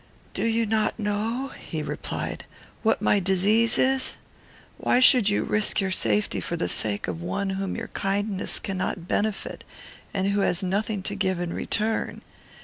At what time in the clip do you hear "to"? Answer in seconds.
11.03-11.13